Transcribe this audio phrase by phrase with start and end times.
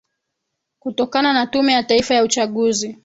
[0.79, 2.97] kutokana na tume ya taifa ya uchaguzi